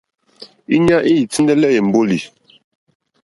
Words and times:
Íɲá 0.75 0.97
î 1.11 1.15
tíndɛ́lɛ́ 1.33 1.71
èmbólì. 1.79 2.19